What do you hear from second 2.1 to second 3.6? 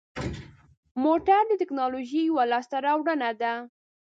یوه لاسته راوړنه ده.